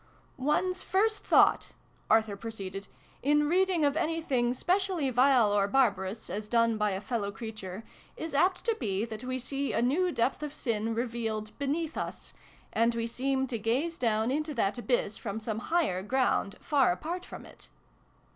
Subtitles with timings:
[0.51, 1.73] "One's first thought,"
[2.09, 6.99] Arthur proceeded, <: in reading of anything specially vile or barbarous, as done by a
[6.99, 7.83] fellow creature,
[8.17, 12.33] is apt to be that we see a new depth of Sin revealed beneath us:
[12.73, 17.23] and we seem to gaze down into that abyss from some higher ground, far apart
[17.23, 17.69] from it."